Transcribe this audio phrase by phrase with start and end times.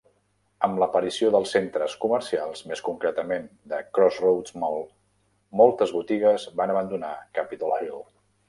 [0.67, 4.83] Amb l'aparició dels centres comercials, més concretament de Crossroads Mall,
[5.63, 8.07] moltes botigues van abandonar Capitol Hill.